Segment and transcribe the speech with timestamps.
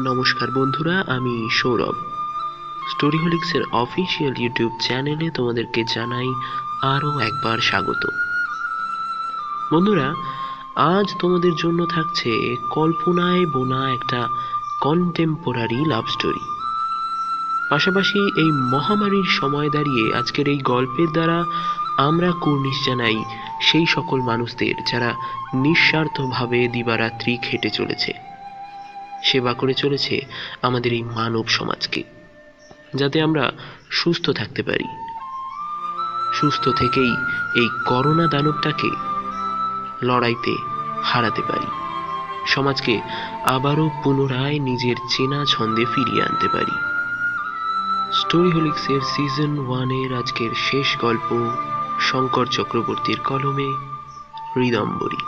[0.00, 6.28] নমস্কার বন্ধুরা, আমি সৌরভ। স্টোরি স্টোরিহোলিক্সের অফিসিয়াল ইউটিউব চ্যানেলে তোমাদেরকে জানাই
[6.82, 8.06] আরও একবার স্বাগত।
[9.72, 10.14] বন্ধুরা,
[10.76, 14.28] আজ তোমাদের জন্য থাকছে কল্পনায় বোনা একটা
[14.80, 16.40] কন্টেম্পোরারি লাভ স্টোরি
[17.70, 21.44] পাশাপাশি এই মহামারীর সময় দাঁড়িয়ে আজকের এই গল্পের দ্বারা
[21.96, 23.24] আমরা কুর্নিশ জানাই
[23.60, 25.14] সেই সকল মানুষদের যারা
[25.54, 28.25] নিঃস্বার্থভাবে দিবারাত্রি খেটে চলেছে।
[29.26, 30.14] সেবা করে চলেছে
[30.62, 32.02] আমাদের এই মানব সমাজকে,
[32.94, 33.44] যাতে আমরা
[33.90, 34.88] সুস্থ থাকতে পারি।
[36.32, 37.12] সুস্থ থেকেই
[37.56, 38.90] এই করোনা দানবটাকে
[40.02, 40.54] লড়াইতে
[41.04, 41.70] হারাতে পারি।
[42.46, 42.94] সমাজকে
[43.46, 46.76] আবারও পুনরায় নিজের চেনা ছন্দে ফিরিয়ে আনতে পারি।
[48.12, 51.28] স্টোরি হোলিক্সের সিজন ওয়ানের আজকের শেষ গল্প
[52.00, 53.70] শঙ্কর চক্রবর্তীর কলমে
[54.54, 55.22] হৃদম্বরী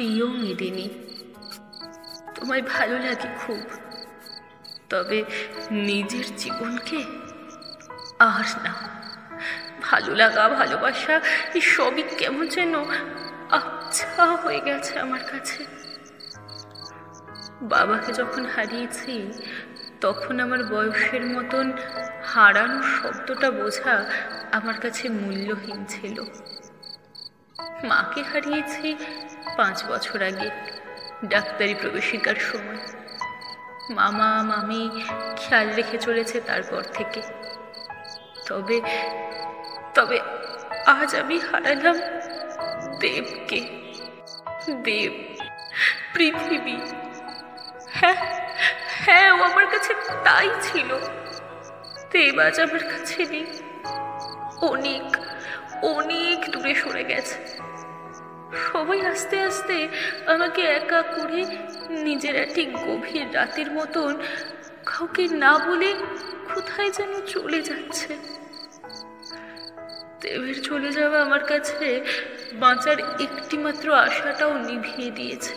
[0.00, 0.86] প্রিয় মেদিনী
[2.34, 3.62] তোমায় ভালো লাগে খুব।
[4.90, 5.18] তবে
[5.70, 7.00] নিজের জীবনকে
[8.18, 8.72] আর না,
[9.82, 11.14] ভালো লাগা, ভালোবাসা
[11.74, 12.74] সবই কেমন যেন
[13.50, 15.60] আচ্ছা হয়ে গেছে আমার কাছে।
[17.62, 19.14] বাবাকে যখন হারিয়েছি,
[20.00, 21.66] তখন আমার বয়সের মতন
[22.24, 23.94] হারানোর শব্দটা বোঝা
[24.52, 26.16] আমার কাছে মূল্যহীন ছিল।
[27.84, 28.88] মাকে হারিয়েছি
[29.56, 30.50] পাঁচ বছর আগে
[31.24, 32.78] ডাক্তারি প্রবেশিকার সময়।
[33.90, 35.02] মামা, মামি
[35.36, 37.22] খেয়াল রেখে চলেছে তারপর থেকে।
[38.46, 38.80] তবে
[39.94, 40.20] তবে
[40.86, 41.96] আজ আমি হারালাম
[43.00, 43.60] দেবকে।
[44.82, 45.34] দেব,
[46.14, 46.76] পৃথিবী।
[47.90, 48.40] হ্যাঁ
[48.86, 49.94] হ্যাঁ ও আমার কাছে
[50.24, 50.98] তাই ছিল।
[52.10, 53.46] দেব আজ আমার কাছে নেই।
[54.62, 55.16] অনেক
[55.84, 57.69] অনেক দূরে সরে গেছে।
[58.50, 59.88] সবাই আস্তে আস্তে
[60.26, 61.40] আমাকে একা করে
[62.06, 64.12] নিজেরা ঠিক গভীর রাতের মতন
[64.90, 65.94] কাউকে না বলে
[66.54, 68.12] কোথায় যেন চলে যাচ্ছে।
[70.20, 71.86] দেবের চলে যাওয়া আমার কাছে
[72.54, 75.56] বাঁচার একটিমাত্র আশাটাও নিভিয়ে দিয়েছে।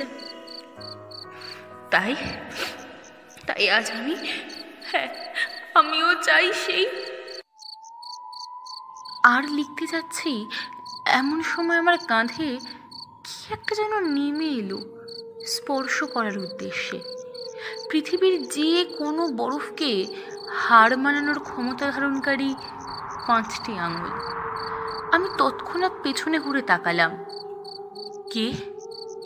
[1.91, 2.13] তাই
[3.47, 4.15] তাই আজ আমি
[4.91, 5.09] হ্যাঁ
[5.75, 6.85] আমিও চাই সেই।
[9.23, 10.31] আর লিখতে যাচ্ছি,
[11.05, 12.59] এমন সময় আমার কাঁধে
[13.49, 14.79] একটা যেন নেমে এলো
[15.45, 16.99] স্পর্শ করার উদ্দেশ্যে।
[17.89, 20.05] পৃথিবীর যে কোনো বরফকে
[20.53, 22.55] হাড় মানানোর ক্ষমতা ধারণকারী
[23.27, 24.09] পাঁচটি আঙুল।
[25.11, 27.25] আমি তৎক্ষণাৎ পেছনে ঘুরে তাকালাম।
[28.31, 28.53] কে?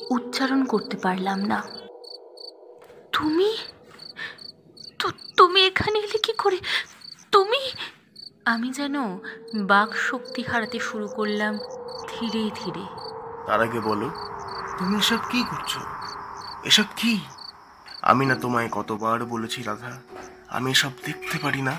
[0.09, 1.63] উচ্চারণ করতে পারলাম না।
[3.11, 3.57] তুমি?
[5.37, 6.57] তুমি এখানে এলে কি করে?
[7.31, 7.71] তুমি?
[8.45, 8.95] আমি যেন
[9.55, 11.57] বাক শক্তি হারাতে শুরু করলাম
[12.07, 13.06] ধীরে ধীরে।
[13.47, 14.07] তার আগে বলো,
[14.77, 15.77] তুমি এসব কি করছ?
[16.63, 17.19] এসব কি?
[18.01, 19.91] আমি না তোমায় কতবার বলেছি, রাধা,
[20.47, 21.75] আমি এসব দেখতে পারি না।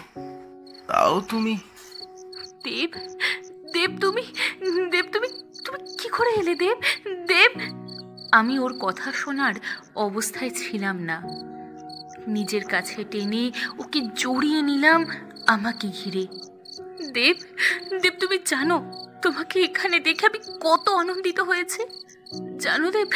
[0.86, 1.54] তাও তুমি?
[2.64, 2.90] দেব
[3.72, 4.22] দেব তুমি
[4.90, 5.28] দেব তুমি
[5.64, 6.78] তুমি কি করে এলে দেব?
[7.26, 7.52] দেব,
[8.32, 9.54] আমি ওর কথা শোনার
[9.96, 11.22] অবস্থায় ছিলাম না।
[12.26, 15.00] নিজের কাছে টেনে ওকে জড়িয়ে নিলাম
[15.46, 16.24] আমাকে ঘিরে।
[17.12, 17.36] দেব
[18.02, 21.82] দেব তুমি জানো তোমাকে এখানে দেখে আমি কত আনন্দিত হয়েছে।
[22.58, 23.08] জানো দেব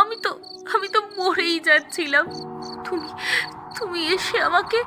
[0.00, 0.30] আমি তো
[0.74, 2.24] আমি তো মরেই যাচ্ছিলাম।
[2.84, 3.08] তুমি
[3.78, 4.78] তুমি এসে আমাকে,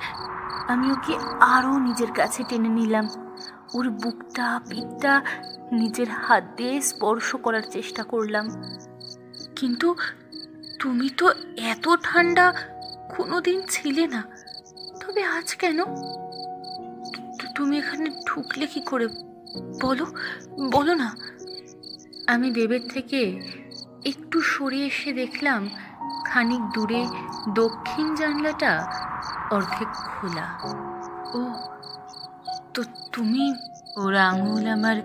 [0.68, 3.06] আমি ওকে আরও নিজের কাছে টেনে নিলাম।
[3.74, 5.22] ওর বুকটা, পিঠটা
[5.72, 8.46] নিজের হাত দিয়ে স্পর্শ করার চেষ্টা করলাম।
[9.56, 9.96] কিন্তু
[10.80, 12.54] তুমি তো এত ঠান্ডা
[13.18, 14.22] কোনোদিন ছিলে না।
[15.02, 15.80] তবে আজ কেন?
[17.56, 19.08] তুমি এখানে ঢুকলে কি করে?
[19.82, 20.06] বলো
[20.72, 21.10] বলো না।
[22.28, 23.20] আমি দেবের থেকে
[24.06, 25.70] একটু সরে এসে দেখলাম
[26.26, 27.02] খানিক দূরে
[27.54, 28.72] দক্ষিণ জানলাটা
[29.52, 30.48] অর্ধেক খোলা।
[31.34, 31.42] ও,
[32.74, 32.82] তো
[33.12, 33.54] তুমি
[33.98, 34.98] ওর আঙুল আমার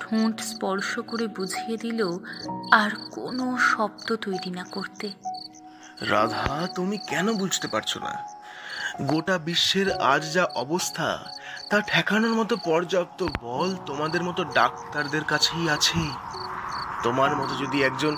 [0.00, 2.00] ঠোঁট স্পর্শ করে বুঝিয়ে দিল,
[2.72, 5.06] আর কোনো শব্দ তৈরি না করতে।
[6.10, 8.12] রাধা, তুমি কেন বুঝতে পারছ না?
[9.02, 11.08] গোটা বিশ্বের আজ যা অবস্থা
[11.70, 16.02] তা ঠেকানোর মতো পর্যাপ্ত বল তোমাদের মতো ডাক্তারদের কাছেই আছে।
[17.04, 18.14] তোমার মতো যদি একজন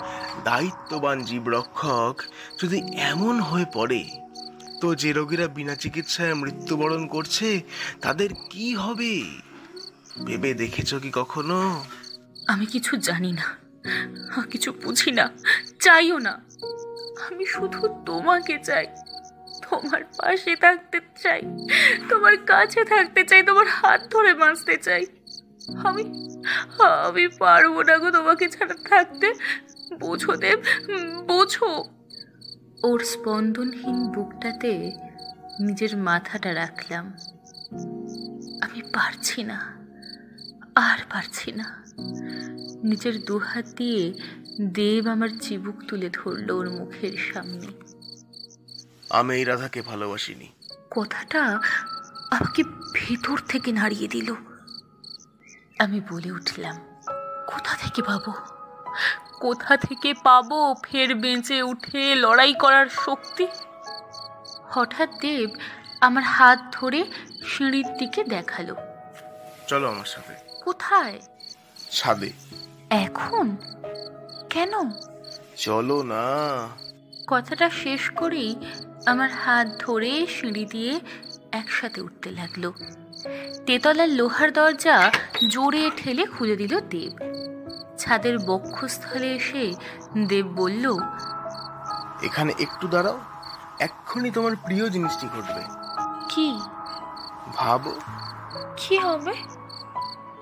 [0.49, 2.15] দায়িত্ববান জীবরক্ষক
[2.61, 2.77] যদি
[3.11, 4.01] এমন হয়ে পড়ে,
[4.81, 7.47] তো যে রোগীরা বিনা চিকিৎসায় মৃত্যুবরণ করছে,
[8.01, 9.13] তাদের কি হবে?
[10.25, 11.57] ভেবে দেখেছ কি কখনো?
[12.51, 13.47] আমি কিছু জানি না
[14.51, 15.25] কিছু বুঝি না,
[15.85, 16.33] চাইও না।
[17.25, 18.87] আমি শুধু তোমাকে চাই।
[19.69, 21.41] তোমার পাশে থাকতে চাই,
[22.09, 25.03] তোমার কাছে থাকতে চাই, তোমার হাত ধরে বাঁচতে চাই।
[25.87, 26.03] আমি
[27.07, 29.27] আমি পারব না গো তোমাকে ছাড়া থাকতে।
[29.99, 30.59] বোঝো দেব,
[31.27, 31.69] বোঝো।
[32.83, 34.71] ওর স্পন্দনহীন বুকটাতে
[35.59, 37.05] নিজের মাথাটা রাখলাম।
[38.61, 39.59] আমি পারছি না,
[40.87, 41.67] আর পারছি না।
[42.83, 44.03] নিজের দুহাত দিয়ে
[44.73, 47.67] দেব আমার চিবুক তুলে ধরলো ওর মুখের সামনে।
[49.09, 50.51] আমি এই রাধাকে ভালোবাসিনি।
[50.95, 51.43] কথাটা
[52.31, 52.63] আমাকে
[52.93, 54.33] ভেতর থেকে নাড়িয়ে দিল।
[55.79, 56.75] আমি বলে উঠলাম
[57.47, 58.33] কোথা থেকে পাবো?
[59.39, 63.47] কোথা থেকে পাবো ফের বেঁচে উঠে লড়াই করার শক্তি?
[64.63, 65.49] হঠাৎ দেব
[66.01, 67.05] আমার হাত ধরে
[67.47, 68.75] সিঁড়ির দিকে দেখাল।
[69.67, 71.21] চলো আমার সাথে। কোথায়?
[71.91, 72.31] ছাদে।
[72.89, 73.57] এখন?
[74.49, 74.71] কেন?
[75.57, 76.23] চলো না।
[77.27, 78.55] কথাটা শেষ করেই
[79.05, 80.99] আমার হাত ধরে সিঁড়ি দিয়ে
[81.51, 82.71] একসাথে উঠতে লাগল।
[83.65, 85.11] তেতলার লোহার দরজা
[85.49, 87.13] জোরে ঠেলে খুলে দিল দেব।
[87.97, 89.73] ছাদের বক্ষস্থলে এসে
[90.27, 90.97] দেব বলল
[92.23, 93.19] এখানে একটু দাঁড়াও
[93.79, 95.61] এক্ষুনি তোমার প্রিয় জিনিসটি ঘটবে।
[96.29, 96.59] কি?
[97.55, 97.91] ভাবো।
[98.77, 99.33] কি হবে?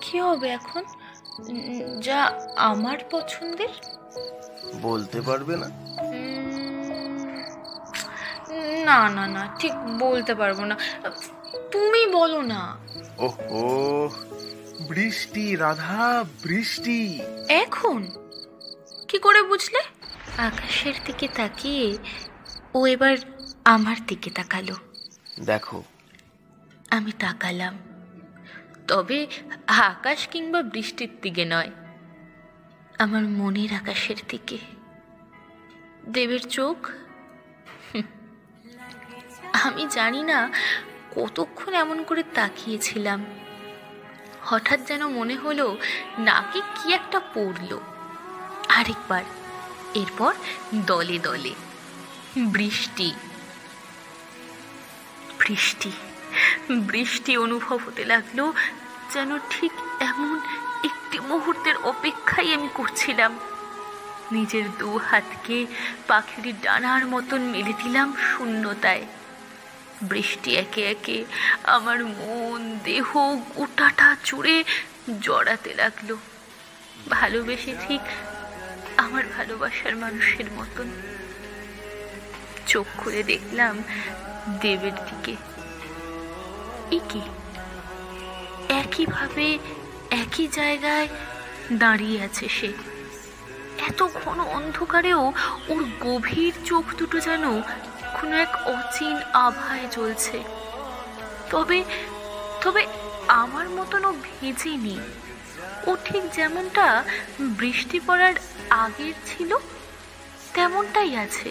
[0.01, 0.83] কি হবে এখন?
[2.01, 3.67] যা আমার পছন্দের?
[4.81, 5.84] বলতে পারবে না।
[8.85, 10.77] না না না ঠিক বলতে পারব না।
[11.71, 12.77] তুমি বলো না।
[13.17, 14.09] ওহো
[14.89, 17.19] বৃষ্টি রাধা বৃষ্টি।
[17.49, 18.07] এখন?
[19.07, 19.79] কি করে বুঝলে?
[20.37, 21.97] আকাশের দিকে তাকিয়ে
[22.73, 23.17] ও এবার
[23.65, 24.75] আমার দিকে তাকালো।
[25.45, 25.83] দেখো।
[26.91, 27.77] আমি তাকালাম।
[28.87, 29.27] তবে
[29.67, 31.71] আকাশ কিংবা বৃষ্টির দিকে নয়
[32.99, 34.57] আমার মনের আকাশের দিকে।
[36.09, 36.89] দেবের চোখ।
[39.65, 40.51] আমি জানি না
[41.15, 43.25] কতক্ষণ এমন করে তাকিয়েছিলাম।
[44.43, 45.77] হঠাৎ যেন মনে হলো
[46.19, 47.79] নাকে কি একটা পড়ল।
[48.69, 49.23] আরেকবার,
[49.93, 50.33] এরপর
[50.75, 51.53] দলে দলে।
[52.37, 53.13] বৃষ্টি।
[55.39, 55.91] বৃষ্টি।
[56.71, 58.51] বৃষ্টি অনুভব হতে লাগল
[59.13, 60.39] যেন ঠিক এমন
[60.83, 63.39] একটি মুহূর্তের অপেক্ষাই আমি করছিলাম।
[64.31, 65.65] নিজের দু হাতকে
[66.07, 69.05] পাখির ডানার মতন মেলে দিলাম শূন্যতায়।
[70.03, 71.25] বৃষ্টি একে একে
[71.63, 73.15] আমার মন, দেহ,
[73.55, 74.63] গোটাটা জুড়ে
[75.21, 76.15] জড়াতে লাগল।
[77.09, 78.01] ভালোবেসে ঠিক
[78.97, 80.89] আমার ভালোবাসার মানুষের মতন।
[82.67, 83.83] চোখ খুলে দেখলাম
[84.61, 85.35] দেবের দিকে।
[86.95, 87.21] এ কি?
[88.69, 89.59] একইভাবে
[90.11, 91.07] একই জায়গায়
[91.73, 92.73] দাঁড়িয়ে আছে সে।
[93.87, 95.33] এত ঘন অন্ধকারেও
[95.67, 97.61] ওর গভীর চোখ দুটো যেন
[98.15, 100.37] কোনো এক অচিন আভায় জ্বলছে।
[101.49, 101.79] তবে
[102.63, 102.81] তবে
[103.41, 104.97] আমার মতন ও ভেজেনি।
[105.87, 107.03] ও ঠিক যেমনটা
[107.59, 108.35] বৃষ্টি পড়ার
[108.83, 109.51] আগের ছিল,
[110.53, 111.49] তেমনটাই আছে।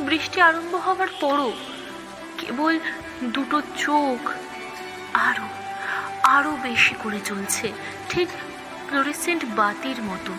[0.00, 1.52] বৃষ্টি আরম্ভ হবার পরও
[2.38, 2.74] কেবল
[3.34, 4.20] দুটো চোখ
[5.28, 5.46] আরও
[6.36, 7.66] আরও বেশি করে চলছে
[8.10, 8.28] ঠিক
[8.86, 10.38] ফ্লোরেসেন্ট বাতির মতন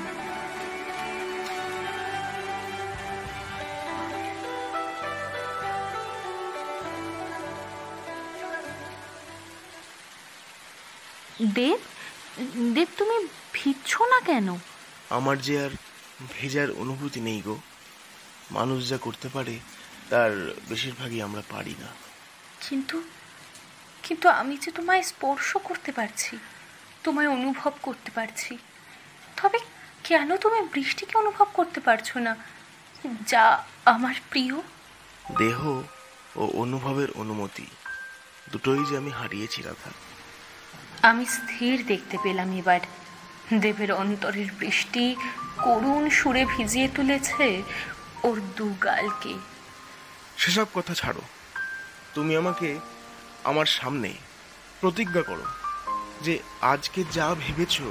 [11.48, 11.79] দেব
[12.74, 13.15] দেব তুমি
[13.53, 14.57] ভিজছ না কেন?
[15.10, 15.71] আমার যে আর
[16.33, 17.60] ভেজার অনুভূতি নেই গো।
[18.51, 19.60] মানুষ যা করতে পারে
[20.10, 20.31] তার
[20.69, 21.88] বেশিরভাগই আমরা পারি না।
[22.69, 23.03] কিন্তু
[24.03, 26.38] কিন্তু আমি যে তোমায় স্পর্শ করতে পারছি
[27.03, 28.57] তোমায় অনুভব করতে পারছি
[29.41, 29.60] তবে
[30.03, 32.36] কেন তুমি বৃষ্টিকে অনুভব করতে পারছ না
[33.27, 34.55] যা আমার প্রিয়?
[35.38, 35.60] দেহ
[36.36, 37.65] ও অনুভবের অনুমতি
[38.51, 39.91] দুটোই যে আমি হারিয়েছি রাধা।
[41.01, 42.79] আমি স্থির দেখতে পেলাম এবার।
[43.60, 45.15] দেবের অন্তরের বৃষ্টি
[45.58, 47.63] করুণ সুরে ভিজিয়ে তুলেছে
[48.24, 49.34] ওর দু গালকে।
[50.38, 51.22] সেসব কথা ছাড়ো।
[52.13, 52.79] তুমি আমাকে
[53.43, 54.13] আমার সামনে
[54.81, 55.43] প্রতিজ্ঞা করো
[56.22, 57.81] যে আজকে যা ভেবেছ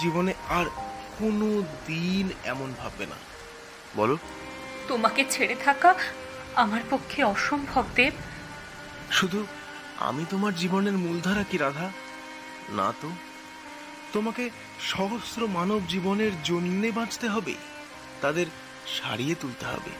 [0.00, 0.66] জীবনে আর
[1.18, 3.16] কোনো দিন এমন ভাববে না।
[3.96, 4.18] বলো।
[4.88, 5.94] তোমাকে ছেড়ে থাকা
[6.54, 8.14] আমার পক্ষে অসম্ভব দেব।
[9.12, 9.46] শুধু
[9.98, 11.90] আমি তোমার জীবনের মূলধারা কি রাধা?
[12.68, 13.10] না তো?
[14.12, 17.54] তোমাকে সহস্র মানব জীবনের জন্যে বাঁচতে হবে,
[18.20, 18.46] তাদের
[18.86, 19.90] সারিয়ে তুলতে হবে।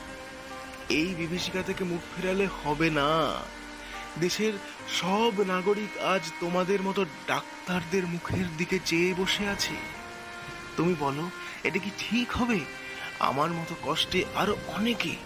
[0.95, 3.35] এই বিভীষিকা থেকে মুখ ফেরালে হবে না।
[4.21, 4.53] দেশের
[5.01, 9.75] সব নাগরিক আজ তোমাদের মতো ডাক্তারদের মুখের দিকে চেয়ে বসে আছে।
[10.77, 11.31] তুমি বলো,
[11.65, 12.61] এটা কি ঠিক হবে?
[13.19, 15.17] আমার মতো কষ্টে আরও অনেকে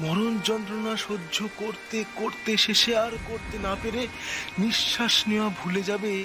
[0.00, 4.08] মরণ যন্ত্রণা সহ্য করতে করতে, শেষে আর করতে না পেরে
[4.58, 6.24] নিঃশ্বাস নেওয়া ভুলে যাবে?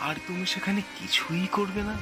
[0.00, 1.94] আর তুমি সেখানে কিছুই করবে না?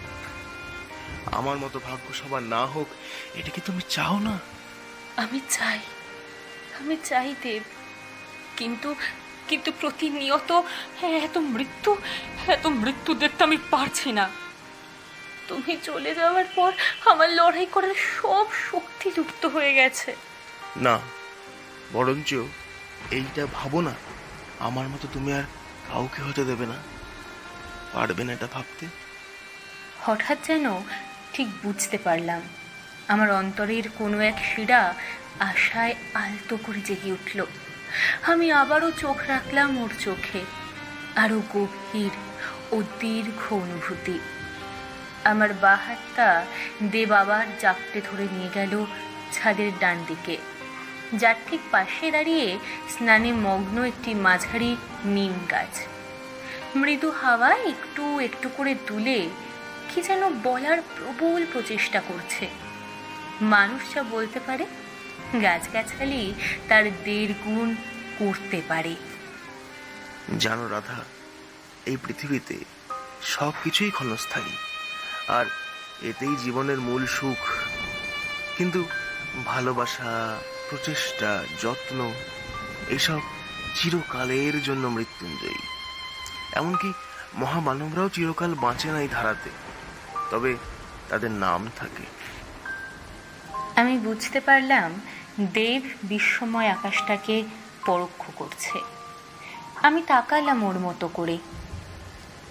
[1.33, 2.87] আমার মতো ভাগ্য সবার না হোক
[3.35, 4.39] এটা কি তুমি চাও না?
[5.17, 5.79] আমি চাই।
[6.81, 7.63] আমি চাই দেব।
[8.57, 8.95] কিন্তু
[9.49, 10.63] কিন্তু প্রতিনিয়ত
[11.03, 11.97] এত মৃত্যু
[12.47, 14.31] এত মৃত্যু দেখতে আমি পারছি না।
[15.49, 16.73] তুমি চলে যাওয়ার পর
[17.05, 20.17] আমার লড়াই করার সব শক্তি লুপ্ত হয়ে গেছে।
[20.77, 21.01] না
[21.93, 22.35] বরঞ্চ
[23.11, 23.95] এইটা ভাবো না।
[24.61, 25.43] আমার মতো তুমি আর
[25.89, 26.75] কাউকে হতে দেবে না।
[27.93, 28.87] পারবে না এটা ভাবতে?
[30.01, 30.67] হঠাৎ যেন
[31.33, 32.43] ঠিক বুঝতে পারলাম।
[33.09, 34.95] আমার অন্তরের কোনো এক শিরা
[35.41, 37.47] আশায় আলতো করে জেগে উঠল।
[38.23, 40.41] আমি আবারও চোখ রাখলাম ওর চোখে।
[41.17, 42.15] আরও গভীর
[42.71, 44.19] ও দীর্ঘ অনুভূতি।
[45.25, 46.47] আমার বা হাতটা
[46.83, 48.73] দেব আবার জাপটে ধরে নিয়ে গেল
[49.33, 50.37] ছাদের ডান দিকে,
[51.15, 52.59] যার ঠিক পাশে দাঁড়িয়ে
[52.89, 55.75] স্নানে মগ্ন একটি মাঝারি নিম গাছ।
[56.77, 59.29] মৃদু হাওয়া একটু একটু করে তুলে
[59.89, 62.49] কি যেন বলার প্রবল প্রচেষ্টা করছে।
[63.41, 64.67] মানুষ যা বলতে পারে,
[65.43, 66.35] গাছগাছালি
[66.69, 67.75] তার দেড় গুণ
[68.19, 68.97] করতে পারে।
[70.39, 71.05] জানো রাধা,
[71.87, 72.57] এই পৃথিবীতে
[73.23, 74.53] সব কিছুই ক্ষণস্থায়ী,
[75.29, 75.47] আর
[76.03, 77.43] এতেই জীবনের মূল সুখ।
[78.59, 78.85] কিন্তু
[79.45, 80.39] ভালোবাসা,
[80.71, 82.13] প্রচেষ্টা, যত্ন,
[82.89, 83.21] এসব
[83.75, 85.82] চিরকালের জন্য মৃত্যুঞ্জয়ী।
[86.53, 86.93] এমনকি
[87.35, 89.51] মহামানবরাও চিরকাল বাঁচে না এই ধারাতে।
[90.31, 90.57] তবে
[91.09, 92.03] তাদের নাম থাকে।
[93.81, 95.01] আমি বুঝতে পারলাম
[95.41, 97.45] দেব বিশ্বময় আকাশটাকে
[97.87, 98.81] পরোক্ষ করছে।
[99.83, 101.39] আমি তাকালাম ওর মতো করে।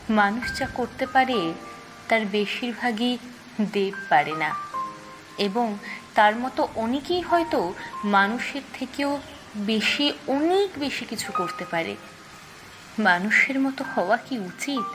[0.09, 1.53] মানুষ যা করতে পারে,
[2.09, 3.17] তার বেশিরভাগই
[3.61, 4.55] দেব পারে না।
[5.37, 5.77] এবং
[6.15, 9.19] তার মতো অনেকেই হয়তো মানুষের থেকেও
[9.55, 11.95] বেশি, অনেক বেশি কিছু করতে পারে।
[12.99, 14.87] মানুষের মতো হওয়া কি উচিত?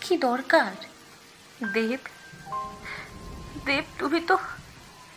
[0.00, 0.72] কি দরকার?
[1.74, 2.00] দেব
[3.66, 4.36] দেব, তুমি তো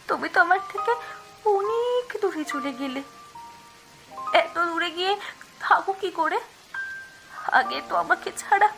[0.07, 0.91] তুমি তো আমার থেকে
[1.45, 3.01] অনেক দূরে চলে গেলে।
[4.33, 5.13] এত দূরে গিয়ে
[5.59, 6.39] থাকো কি করে?
[7.59, 8.69] আগে তো আমাকে ছাড়া।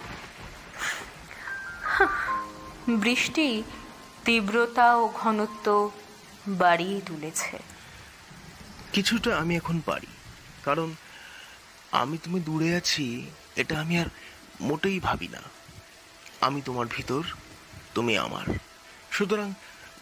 [3.04, 3.48] বৃষ্টি
[4.26, 5.68] তীব্রতা ও ঘনত্ব
[6.48, 7.58] বাড়িয়ে তুলেছে।
[8.94, 10.12] কিছুটা আমি এখন পারি,
[10.64, 10.90] কারণ
[12.02, 13.06] আমি তুমি দূরে আছি,
[13.56, 14.06] এটা আমি আর
[14.62, 15.42] মোটেই ভাবি না।
[16.42, 17.24] আমি তোমার ভিতর,
[17.94, 18.46] তুমি আমার।
[19.12, 19.54] সুতরাং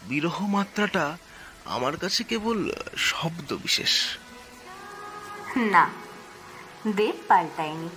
[0.10, 1.18] বিরহ মাত্রাটা
[1.66, 2.58] আমার কাছে কেবল
[2.98, 3.94] শব্দ বিশেষ।
[5.58, 5.90] না,
[6.96, 7.90] দেব পাল্টায়নি।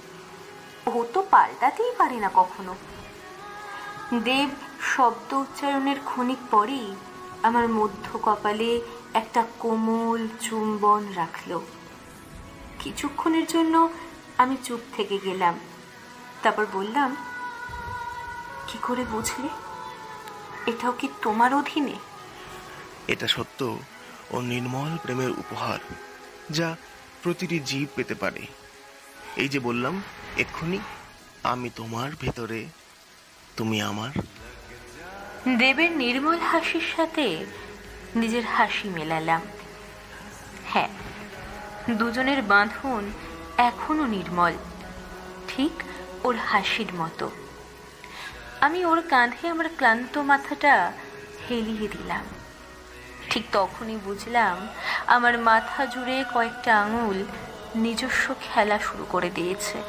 [0.87, 2.75] ও তো পাল্টাতেই পারে না কখনো।
[4.25, 4.51] দেব
[4.95, 6.95] শব্দ উচ্চারণের ক্ষণিক পরেই
[7.43, 8.71] আমার মধ্য কপালে
[9.15, 11.51] একটা কোমল চুম্বন রাখল।
[12.85, 13.93] কিছুক্ষণের জন্য
[14.39, 15.61] আমি চুপ থেকে গেলাম।
[16.43, 17.17] তারপর বললাম
[18.69, 19.49] কি করে বুঝলে?
[20.71, 21.97] এটাও কি তোমার অধীনে?
[23.09, 23.79] এটা সত্য
[24.31, 25.79] ও নির্মল প্রেমের উপহার
[26.51, 26.77] যা
[27.23, 28.47] প্রতিটি জীব পেতে পারে।
[29.37, 30.03] এই যে বললাম
[30.37, 30.79] এক্ষুনি
[31.43, 32.67] আমি তোমার ভেতরে
[33.57, 34.13] তুমি আমার।
[35.59, 37.47] দেবের নির্মল হাসির সাথে
[38.15, 39.41] নিজের হাসি মেলালাম।
[40.67, 40.89] হ্যাঁ
[41.91, 43.13] দুজনের বাঁধন
[43.59, 44.53] এখনও নির্মল।
[45.49, 45.71] ঠিক
[46.25, 47.31] ওর হাসির মতো।
[48.61, 50.93] আমি ওর কাঁধে আমার ক্লান্ত মাথাটা
[51.51, 52.25] হেলিয়ে দিলাম।
[53.31, 54.69] ঠিক তখনই বুঝলাম
[55.07, 57.25] আমার মাথা জুড়ে কয়েকটা আঙুল
[57.75, 59.83] নিজস্ব খেলা শুরু করে দিয়েছে।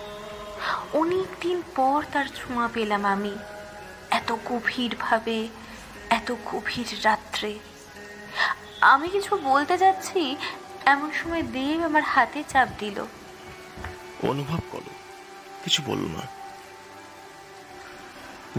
[0.93, 3.35] অনেক দিন পর তার ছোঁয়া পেলাম আমি।
[4.11, 5.47] এত গভীরভাবে,
[6.09, 7.59] এত গভীর রাত্রে।
[8.81, 10.37] আমি কিছু বলতে যাচ্ছি
[10.85, 12.97] এমন সময় দেব আমার হাতে চাপ দিল।
[14.23, 14.91] অনুভব করো
[15.63, 16.23] কিছু বলো না।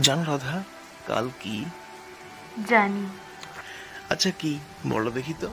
[0.00, 0.62] জানো রাধা
[1.06, 1.64] কাল কি?
[2.68, 3.06] জানি।
[4.10, 4.58] আচ্ছা কি?
[4.86, 5.48] বলো দেখি তো।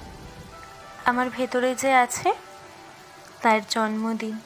[1.05, 2.33] আমার ভেতরে যে আছে
[3.41, 4.39] তার জন্মদিন।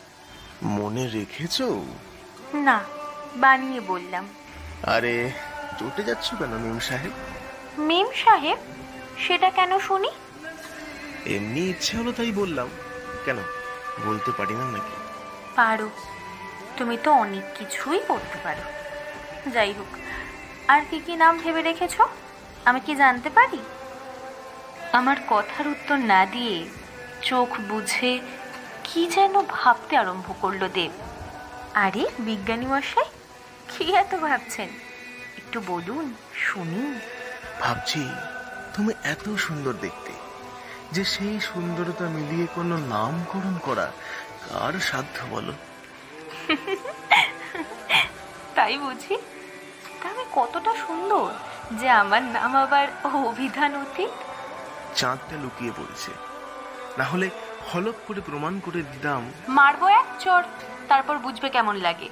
[0.63, 1.85] মনে রেখেছো?
[2.53, 2.83] না
[3.35, 4.25] বানিয়ে বললাম।
[4.83, 5.31] আরে
[5.79, 7.11] চটে যাচ্ছ কেন মিম সাহেব?
[7.79, 8.57] মেম সাহেব
[9.17, 10.07] সেটা কেন শুনি?
[11.35, 12.69] এমনি ইচ্ছে হলো তাই বললাম।
[13.25, 13.39] কেন?
[14.05, 14.95] বলতে পারি না নাকি?
[15.55, 15.89] পারো।
[16.77, 18.63] তুমি তো অনেক কিছুই করতে পারো।
[19.53, 19.91] যাই হোক
[20.67, 22.03] আর কি কি নাম ভেবে রেখেছো?
[22.65, 23.59] আমি কি জানতে পারি?
[24.93, 26.57] আমার কথার উত্তর না দিয়ে
[27.21, 28.11] চোখ বুঝে
[28.83, 30.91] কি যেন ভাবতে আরম্ভ করল দেব।
[31.73, 33.09] আরে বিজ্ঞানী মশাই
[33.71, 34.69] কি এত ভাবছেন?
[35.37, 36.05] একটু বলুন
[36.35, 36.83] শুনি
[37.61, 38.01] ভাবছি
[38.75, 40.06] তুমি এত সুন্দর দেখতে।
[40.91, 43.87] যে সেই সুন্দরতা মিলিয়ে কোনো নামকরণ করা
[44.45, 45.53] কার সাধ্য বলো?
[48.55, 49.15] তাই বুঝি?
[50.09, 51.29] আমি কতটা সুন্দর
[51.79, 52.87] যে আমার নাম আবার
[53.29, 54.13] অভিধান অতীত?
[54.95, 56.11] চাঁদটা লুকিয়ে পড়েছে।
[56.97, 57.29] না হলে
[57.69, 60.43] হলপ করে প্রমাণ করে দিতাম। মারবো এক চর
[60.89, 62.09] তারপর বুঝবে কেমন লাগে।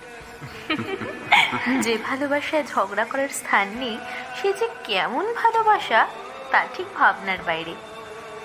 [1.85, 3.97] যে ভালোবাসায় ঝগড়া করার স্থান নেই
[4.37, 6.07] সে যে কেমন ভালোবাসা
[6.51, 7.75] তা ঠিক ভাবনার বাইরে।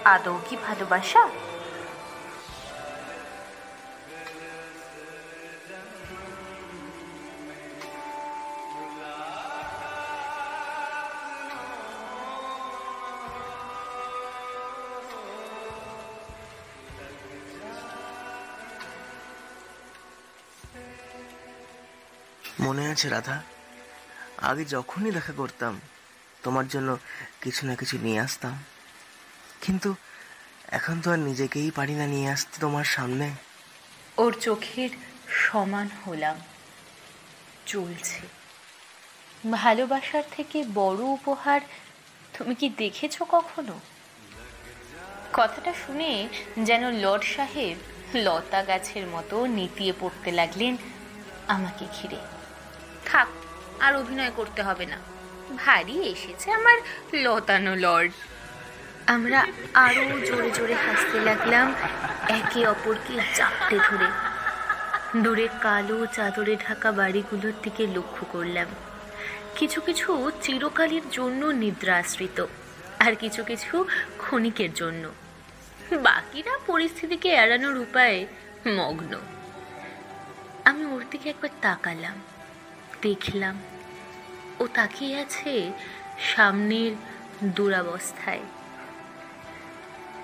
[0.04, 1.23] আদৌ কি ভালোবাসা?
[22.61, 23.42] মনে আছে, রাধা?
[24.42, 25.80] আগে যখনই দেখা করতাম,
[26.42, 26.99] তোমার জন্য
[27.40, 28.54] কিছু না কিছু নিয়ে আসতাম।
[29.61, 29.95] কিন্তু
[30.69, 33.31] এখন তো আর নিজেকেই পারি না নিয়ে আসতে তোমার সামনে।
[34.19, 34.90] ওর চোখের
[35.29, 36.40] সমান হলাম।
[37.67, 38.21] চলছে।
[39.52, 41.61] ভালোবাসার থেকে বড় উপহার
[42.38, 43.81] তুমি কি দেখেছ কখনো?
[45.33, 47.76] কথাটা শুনে যেন লর্ড সাহেব
[48.14, 50.76] লতা গাছের মতো নিতিয়ে পড়তে লাগলেন
[51.49, 52.17] আমাকে ঘিরে।
[53.05, 53.29] থাক,
[53.81, 54.99] আর অভিনয় করতে হবে না।
[55.57, 56.79] ভারী এসেছে আমার
[57.12, 58.12] লতানো লর্ড।
[59.14, 59.40] আমরা
[59.75, 61.67] আরও জোরে জোরে হাসতে লাগলাম,
[62.38, 64.09] একে অপরকে চাপটে ধরে।
[65.23, 68.69] দূরে কালো চাদরে ঢাকা বাড়িগুলোর দিকে লক্ষ্য করলাম।
[69.59, 72.38] কিছু কিছু চিরকালের জন্য নিদ্রা আশ্রিত
[72.99, 73.75] আর কিছু কিছু
[74.19, 75.05] ক্ষণিকের জন্য।
[76.02, 78.19] বাকিরা পরিস্থিতিকে এড়ানোর উপায়ে
[78.79, 79.12] মগ্ন।
[80.64, 82.17] আমি ওর দিকে একবার তাকালাম,
[83.02, 83.56] দেখলাম
[84.61, 85.52] ও তাকিয়ে আছে
[86.32, 86.93] সামনের
[87.56, 88.45] দুরাবস্থায়।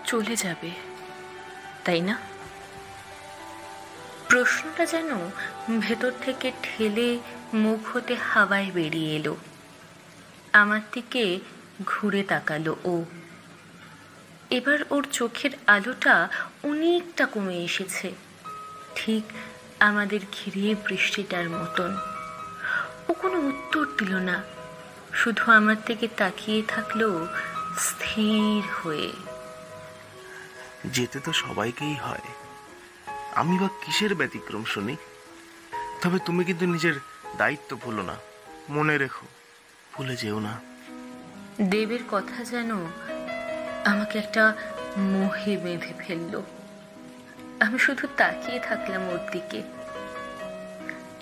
[0.06, 0.70] চলে যাবে,
[1.84, 2.14] তাই না?
[4.28, 5.10] প্রশ্নটা যেন
[5.80, 7.08] ভেতর থেকে ঠেলে
[7.54, 9.34] মুখ হতে হাওয়ায় বেরিয়ে এলো।
[10.52, 11.24] আমার দিকে
[11.86, 12.96] ঘুরে তাকালো ও।
[14.50, 16.14] এবার ওর চোখের আলোটা
[16.62, 18.08] অনেকটা কমে এসেছে,
[18.94, 19.24] ঠিক
[19.80, 21.90] আমাদের ঘিরে বৃষ্টিটার মতন।
[23.08, 24.36] ও কোনো উত্তর দিল না,
[25.14, 27.00] শুধু আমার থেকে তাকিয়ে থাকল
[27.78, 29.10] স্থির হয়ে।
[30.86, 32.20] যেতে তো সবাইকেই হয়।
[33.34, 34.96] আমি বা কিসের ব্যতিক্রম শুনি?
[36.02, 36.94] তবে তুমি কিন্তু নিজের
[37.36, 38.16] দায়িত্ব ভুলো না।
[38.68, 39.26] মনে রেখো,
[39.92, 40.60] ভুলে যেও না।
[41.62, 42.70] দেবের কথা যেন
[43.84, 44.56] আমাকে একটা
[44.96, 46.42] মোহে বেঁধে ফেলল।
[47.60, 49.62] আমি শুধু তাকিয়ে থাকলাম ওর দিকে।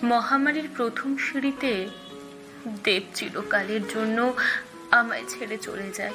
[0.03, 1.88] মহামারীর প্রথম সিঁড়িতে
[2.85, 4.35] দেব চিরকালের জন্য
[4.90, 6.12] আমায় ছেড়ে চলে যায়।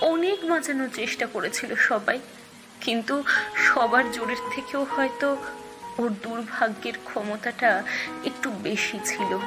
[0.00, 2.20] অনেক বাঁচানোর চেষ্টা করেছিল সবাই।
[2.80, 3.22] কিন্তু
[3.56, 5.36] সবার জোরের থেকেও হয়তো
[5.98, 7.82] ওর দুর্ভাগ্যের ক্ষমতাটা
[8.24, 9.38] একটু বেশি ছিল।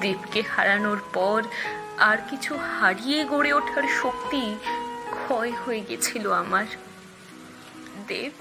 [0.00, 1.42] দেবকে হারানোর পর
[1.98, 4.56] আর কিছু হারিয়ে গড়ে ওঠার শক্তি
[5.10, 6.66] ক্ষয় হয়ে গেছিল আমার।
[8.08, 8.32] দেব,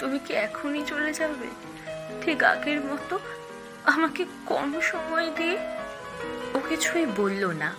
[0.00, 1.46] তুমি কি এখনই চলে যাবে?
[2.22, 3.18] ঠিক আগের মতো
[3.84, 5.58] আমাকে কম সময় দিয়ে
[6.54, 7.74] ও কিছুই বলল না।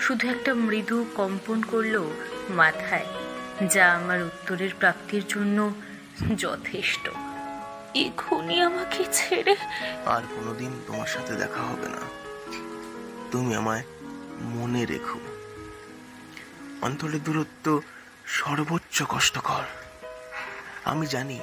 [0.00, 2.10] শুধু একটা মৃদু কম্পন করল
[2.50, 3.06] মাথায়।
[3.74, 5.72] যা আমার উত্তরের প্রাপ্তির জন্য
[6.36, 7.08] যথেষ্ট।
[7.94, 9.56] এখনই আমাকে ছেড়ে
[10.06, 12.00] আর কোনোদিন তোমার সাথে দেখা হবে না।
[13.32, 13.82] তুমি আমায়
[14.40, 15.18] মনে রেখো।
[16.82, 17.80] অন্তরের দূরত্ব
[18.26, 19.62] সর্বোচ্চ কষ্টকর।
[20.84, 21.40] আমি জানি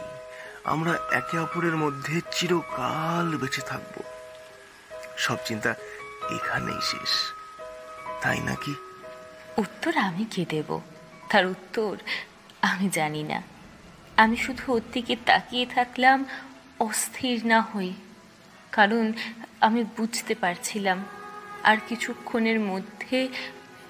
[0.63, 4.03] আমরা একে অপরের মধ্যে চিরকাল বেঁচে থাকব।
[5.17, 5.69] সব চিন্তা
[6.31, 7.33] এখানেই শেষ।
[8.21, 8.75] তাই নাকি?
[9.57, 10.81] উত্তর আমি কে দেব?
[11.31, 11.93] তার উত্তর
[12.61, 13.39] আমি জানি না।
[14.17, 16.25] আমি শুধু ওর দিকে তাকিয়ে থাকলাম,
[16.79, 17.93] অস্থির না হয়ে
[18.71, 19.13] কারণ
[19.61, 21.05] আমি বুঝতে পারছিলাম,
[21.63, 23.17] আর কিছুক্ষণের মধ্যে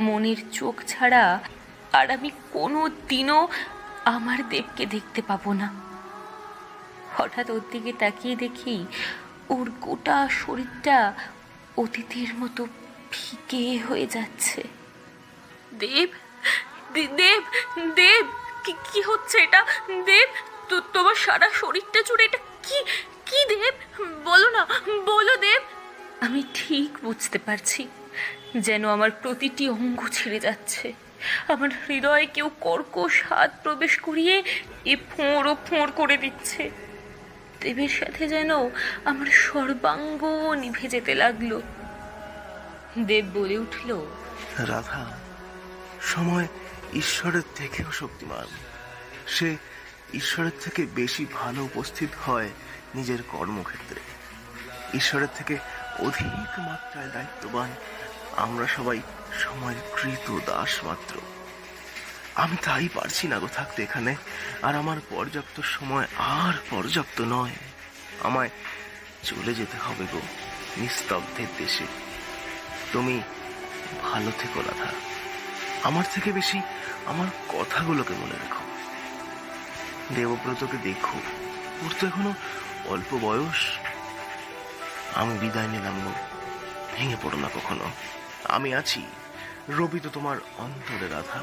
[0.02, 1.24] মনের চোখ ছাড়া
[1.94, 3.48] আর আমি কোনো দিনও
[4.06, 5.68] আমার দেবকে দেখতে পাবো না।
[7.18, 8.86] হঠাৎ ওর দিকে তাকিয়ে দেখি,
[9.50, 11.14] ওর গোটা শরীরটা
[11.78, 12.62] অতীতের মতো
[13.12, 14.62] ফিকে হয়ে যাচ্ছে।
[15.80, 16.10] দেব?
[16.96, 17.42] দেব
[18.00, 18.24] দেব,
[18.64, 19.62] কি কি হচ্ছে এটা?
[20.10, 20.30] দেব
[20.96, 22.78] তোমার সারা শরীরটা জুড়ে এটা কি
[23.28, 23.76] কি দেব?
[24.28, 24.64] বলো না,
[25.12, 25.62] বলো দেব।
[26.26, 27.82] আমি ঠিক বুঝতে পারছি
[28.66, 30.88] যেন আমার প্রতিটি অঙ্গ ছিঁড়ে যাচ্ছে।
[31.54, 34.36] আমার হৃদয়ে কেউ কর্কশ হাত প্রবেশ করিয়ে
[34.94, 36.64] এ ফোঁড় ও ফোঁড় করে দিচ্ছে।
[37.62, 38.52] দেবের সাথে যেন
[39.10, 40.22] আমার সর্বাঙ্গ
[40.62, 41.52] নিভে যেতে লাগল।
[43.10, 43.90] দেব বলে উঠল,
[44.70, 45.04] রাধা,
[46.12, 46.48] সময়
[46.94, 48.46] ঈশ্বরের থেকেও শক্তিমান।
[49.28, 49.58] সে
[50.14, 52.50] ঈশ্বরের থেকে বেশি ভালো উপস্থিত হয়
[52.96, 54.02] নিজের কর্মক্ষেত্রে।
[54.98, 55.58] ঈশ্বরের থেকে
[56.00, 57.70] অধিক মাত্রায় দায়িত্ববান
[58.38, 59.02] আমরা সবাই
[59.40, 61.20] সময়ের কৃত দাস মাত্র।
[62.36, 64.16] আমি তাই পারছি না গো থাকতে এখানে,
[64.62, 67.52] আর আমার পর্যাপ্ত সময় আর পর্যাপ্ত নয়।
[68.24, 68.50] আমায়
[69.24, 70.22] চলে যেতে হবে গো
[70.78, 71.84] নিস্তব্ধের দেশে।
[72.92, 73.22] তুমি
[74.02, 75.11] ভালো থেকো না রাধা।
[75.84, 76.62] আমার থেকে বেশি
[77.06, 78.64] আমার কথাগুলোকে মনে রেখো।
[80.16, 81.18] দেবব্রতকে দেখো।
[81.84, 82.34] ওর তো এখনও
[82.86, 83.72] অল্প বয়স।
[85.16, 86.14] আমি বিদায় নিলাম
[86.96, 87.92] ভেঙে পড়ো না কখনো।
[88.44, 89.06] আমি আছি।
[89.70, 91.40] রবি তো তোমার অন্তরে রাধা।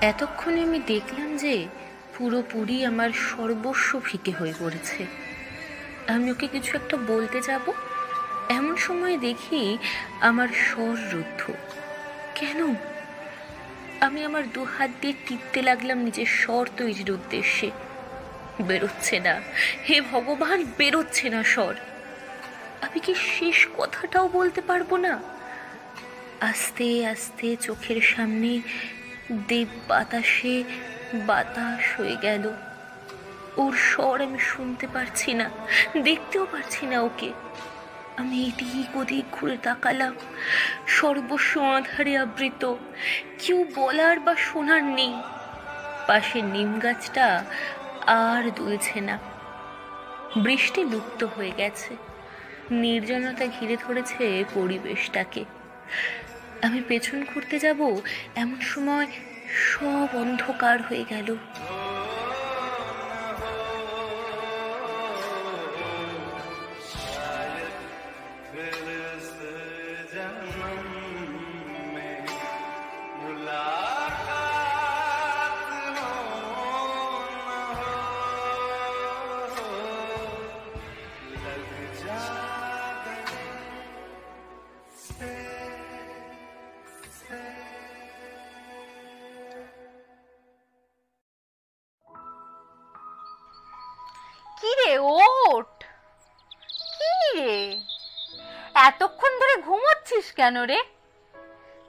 [0.00, 1.68] এতক্ষণে আমি দেখলাম যে
[2.18, 5.06] পুরোপুরি আমার সর্বস্ব ফিকে হয়ে পড়েছে।
[6.08, 7.72] আমি ওকে কিছু একটা বলতে যাব?
[8.48, 9.78] এমন সময় দেখি
[10.20, 11.50] আমার স্বর রুদ্ধ।
[12.34, 12.74] কেন?
[14.00, 17.70] আমি আমার দু হাত দিয়ে টিপতে লাগলাম নিজের স্বর তৈরির উদ্দেশ্যে।
[18.60, 19.40] বেরোচ্ছে না।
[19.88, 21.74] হে ভগবান, বেরোচ্ছে না স্বর।
[22.82, 25.22] আমি কি শেষ কথাটাও বলতে পারব না?
[26.40, 28.60] আস্তে আস্তে চোখের সামনে
[29.48, 30.64] দেব বাতাসে
[31.14, 32.52] বাতাস হয়ে গেল।
[33.56, 35.50] ওর স্বর আমি শুনতে পারছি না,
[36.02, 37.32] দেখতেও পারছি না ওকে।
[38.16, 40.16] আমি এদিক ওদিক ঘুরে তাকালাম।
[40.86, 42.74] সর্বস্ব আধারে আবৃত।
[43.38, 45.14] কেউ বলার বা শোনার নেই।
[46.06, 47.44] পাশের নিম গাছটা
[48.06, 49.18] আর দুলছে না।
[50.36, 51.96] বৃষ্টি লুপ্ত হয়ে গেছে।
[52.70, 55.44] নির্জনতা ঘিরে ধরেছে পরিবেশটাকে।
[56.62, 58.00] আমি পেছন ঘুরতে যাব,
[58.36, 59.06] এমন সময়
[59.48, 61.36] সব অন্ধকার হয়ে গেল।
[94.86, 95.84] রে ওট
[96.98, 97.80] কি রে?
[98.74, 100.78] এতক্ষণ ধরে ঘুমোচ্ছিস কেন রে?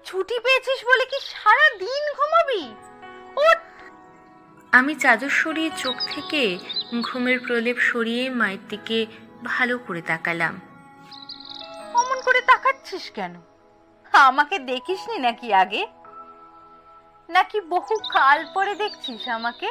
[0.06, 2.64] ছুটি পেয়েছিস বলে কি সারা দিন ঘুমাবি?
[3.48, 3.64] ওট
[4.72, 6.42] আমি চাদর সরিয়ে চোখ থেকে
[7.02, 9.06] ঘুমের প্রলেপ সরিয়ে মায়ের দিকে
[9.44, 10.56] ভালো করে তাকালাম।
[11.94, 13.34] অমন করে তাকাচ্ছিস কেন?
[14.14, 15.88] আমাকে দেখিসনি নাকি আগে?
[17.30, 19.68] নাকি বহু কাল পরে দেখছিস আমাকে?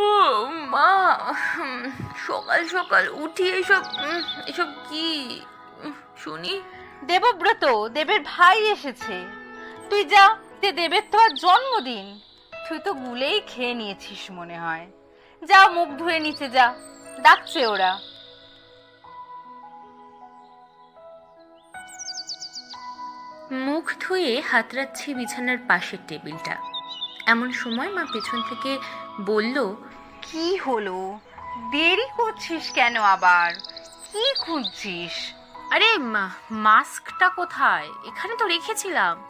[0.00, 1.18] ও মা
[1.54, 1.82] হুম,
[2.26, 3.82] সকাল সকাল উঠি এসব
[4.46, 5.40] এসব কি?
[6.16, 6.60] শুনি।
[7.06, 9.24] দেবব্রত দেবের ভাই এসেছে।
[9.90, 12.20] তুই যা যে দেবের তো আর জন্মদিন।
[12.68, 14.86] তুই তো গুলেই খেয়ে নিয়েছিস মনে হয়।
[15.42, 16.74] যা মুখ ধুয়ে নিচে যা।
[17.22, 17.98] ডাকছে ওরা।
[23.52, 26.69] মুখ ধুয়ে হাতড়াচ্ছি বিছানার পাশের টেবিলটা।
[27.30, 28.78] এমন সময় মা পেছন থেকে
[29.20, 29.76] বলল
[30.22, 31.18] কি হলো?
[31.72, 33.54] দেরি করছিস কেন আবার?
[34.12, 35.32] কি খুঁজছিস?
[35.70, 37.88] আরে মা- মাস্কটা কোথায়?
[38.06, 39.28] এখানে তো রেখেছিলাম।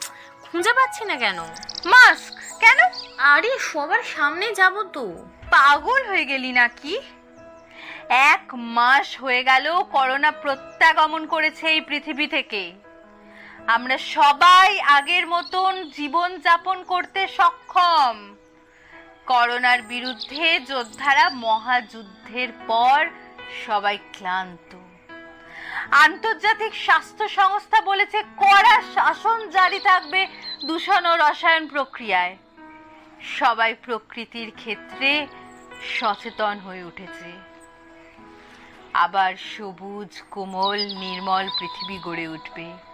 [0.52, 1.38] খুঁজে পাচ্ছি না কেন?
[1.84, 2.58] মাস্ক?
[2.60, 2.78] কেন?
[3.18, 7.00] আরে সবার সামনে যাব তো। পাগল হয়ে গেলি নাকি?
[8.08, 12.72] এক মাস হয়ে গেল করোনা প্রত্যাগমন করেছে এই পৃথিবী থেকে।
[13.74, 18.37] আমরা সবাই আগের মতন জীবন যাপন করতে সক্ষম।
[19.26, 23.00] করোনার বিরুদ্ধে যোদ্ধারা মহাযুদ্ধের পর
[23.66, 24.70] সবাই ক্লান্ত।
[25.90, 30.26] আন্তর্জাতিক স্বাস্থ্য সংস্থা বলেছে, কড়া শাসন জারি থাকবে
[30.64, 32.37] দূষণ ও রসায়ন প্রক্রিয়ায়।
[33.38, 35.26] সবাই প্রকৃতির ক্ষেত্রে
[35.98, 37.30] সচেতন হয়ে উঠেছে।
[38.94, 42.89] আবার সবুজ, কোমল, নির্মল পৃথিবী গড়ে উঠবে।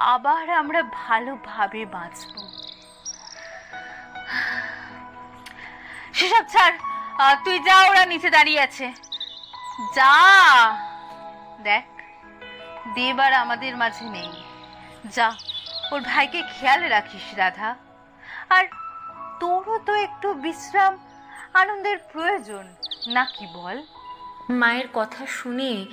[0.00, 2.34] আবার আমরা ভালোভাবে বাঁচব।
[6.12, 6.76] সেসব ছাড়
[7.44, 8.92] তুই যা, ওরা নিচে দাঁড়িয়ে আছে।
[9.94, 10.14] যা।
[11.62, 11.84] দেখ
[12.94, 14.42] দেবার আমাদের মাঝে নেই।
[15.04, 15.32] যা,
[15.92, 17.76] ওর ভাইকে খেয়াল রাখিস, রাধা।
[18.50, 18.64] আর
[19.40, 20.98] তোরও তো একটু বিশ্রাম,
[21.54, 22.74] আনন্দের প্রয়োজন।
[23.06, 23.82] নাকি বল?
[24.50, 25.86] মায়ের কথা শুনে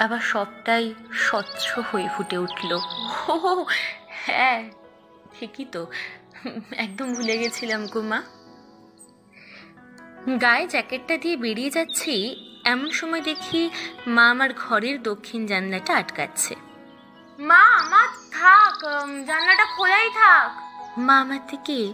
[0.00, 2.70] আবার সবটাই স্বচ্ছ হয়ে ফুটে উঠল।
[3.28, 3.66] ও
[4.26, 4.70] হ্যাঁ
[5.38, 5.86] ঠিকই তো।
[6.76, 8.22] একদম ভুলে গেছিলাম গো মা।
[10.40, 12.14] গায়ে জ্যাকেটটা দিয়ে বেরিয়ে যাচ্ছি
[12.64, 13.70] এমন সময় দেখি
[14.06, 16.54] মা আমার ঘরের দক্ষিণ জানলাটা আটকাচ্ছে।
[17.38, 18.78] মা মা থাক
[19.26, 20.50] জানলাটা খোলাই থাক।
[20.98, 21.92] মা আমার দিকে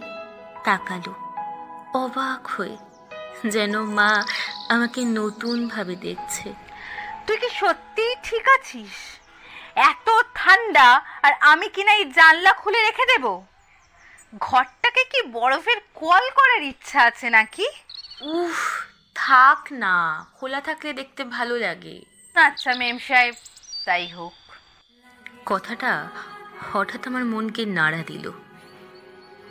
[0.63, 1.13] তাকালো
[1.93, 2.77] অবাক হয়ে।
[3.49, 4.23] যেন মা
[4.69, 6.66] আমাকে নতুন ভাবে দেখছে।
[7.27, 8.95] তুই কি সত্যিই ঠিক আছিস?
[9.91, 10.87] এত ঠান্ডা
[11.25, 13.25] আর আমি কিনা এই জানলা খুলে রেখে দেব?
[14.41, 17.65] ঘরটাকে কি বরফের কল করার ইচ্ছা আছে নাকি?
[18.21, 18.59] উফ
[19.15, 22.01] থাক না খোলা থাকলে দেখতে ভালো লাগে।
[22.35, 23.35] আচ্ছা মেম সাহেব
[23.85, 24.37] তাই হোক।
[25.45, 25.91] কথাটা
[26.71, 28.31] হঠাৎ আমার মনকে নাড়া দিল।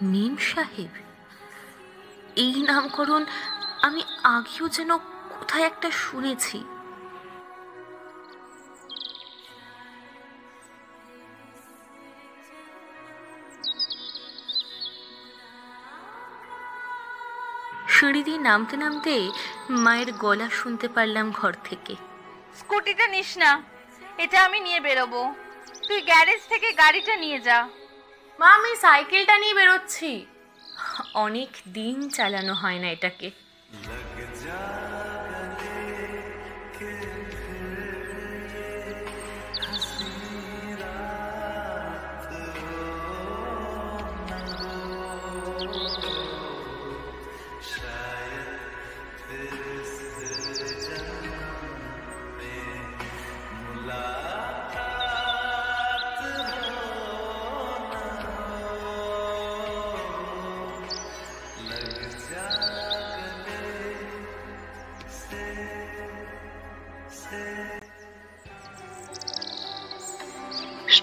[0.02, 0.92] মেম সাহেব
[2.36, 3.22] এই নামকরণ
[3.82, 4.02] আমি
[4.36, 4.90] আগেও যেন
[5.34, 6.58] কোথায় একটা শুনেছি।
[17.96, 19.14] সিঁড়ি দিয়ে নামতে নামতে
[19.85, 21.94] মায়ের গলা শুনতে পারলাম ঘর থেকে।
[22.59, 23.62] স্কুটিটা নিস না
[24.18, 25.35] এটা আমি নিয়ে বেরোবো।
[25.88, 27.68] তুই গ্যারেজ থেকে গাড়িটা নিয়ে যা।
[28.40, 30.26] মা আমি সাইকেলটা নিয়ে বেরোচ্ছি।
[31.14, 33.30] অনেক দিন চালানো হয় না এটাকে।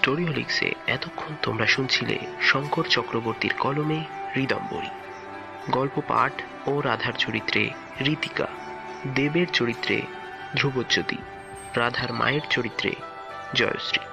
[0.04, 4.04] স্টোরি হলিক্সে এতক্ষণ তোমরা শুনছিলে শঙ্কর চক্রবর্তীর কলমে
[4.36, 4.86] হৃদম্বরী
[5.70, 6.32] গল্প পাঠ
[6.66, 8.46] ও রাধার চরিত্রে রীতিকা,
[9.14, 10.02] দেবের চরিত্রে
[10.56, 11.16] ধ্রুবজ্যোতি,
[11.76, 12.90] রাধার মায়ের চরিত্রে
[13.54, 14.04] জয়শ্রী।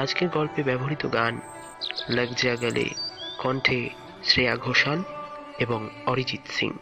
[0.00, 1.40] আজকের গল্পে ব্যবহৃত গান
[2.10, 2.90] লগ যা গলে
[3.38, 3.90] কণ্ঠে
[4.24, 5.02] শ্রেয়া ঘোষাল
[5.58, 6.72] এবং অরিজিৎ সিং।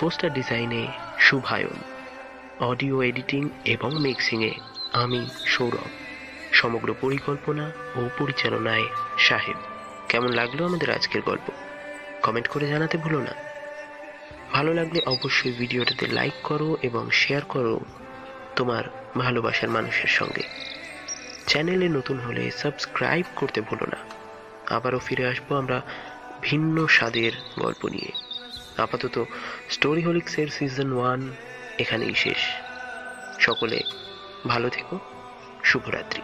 [0.00, 0.86] পোস্টার ডিজাইনে
[1.18, 1.78] শুভায়ন।
[2.64, 4.54] অডিও এডিটিং এবং মিক্সিংয়ে
[4.92, 5.99] আমি সৌরভ।
[6.60, 8.84] সমগ্র পরিকল্পনা ও পরিচালনায়
[9.18, 9.56] সাহেব।
[10.08, 11.52] কেমন লাগল আমাদের আজকের গল্প?
[12.22, 13.34] কমেন্ট করে জানাতে ভুলো না।
[14.52, 17.80] ভালো লাগলে অবশ্যই ভিডিওটাতে লাইক করো এবং শেয়ার করো
[18.56, 18.84] তোমার
[19.18, 20.42] ভালোবাসার মানুষের সঙ্গে।
[21.46, 23.96] চ্যানেলে নতুন হলে সাবস্ক্রাইব করতে ভুলো না।
[24.74, 25.80] আবারও ফিরে আসব আমরা
[26.42, 28.12] ভিন্ন স্বাদের গল্প নিয়ে।
[28.82, 29.24] আপাতত
[29.70, 31.32] স্টোরি হোলিক্সের সিজন ওয়ান
[31.78, 32.38] এখানেই শেষ।
[33.40, 33.82] সকলে
[34.46, 34.98] ভালো থেকো,
[35.64, 36.22] শুভরাত্রি।